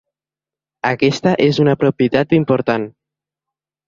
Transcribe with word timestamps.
Aquesta 0.91 1.33
és 1.47 1.59
una 1.63 1.75
propietat 1.83 2.33
important. 2.39 2.89